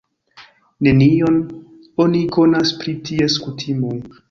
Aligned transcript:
Nenion 0.87 1.37
oni 2.07 2.23
konas 2.39 2.75
pri 2.83 2.97
ties 3.13 3.39
kutimoj. 3.47 3.97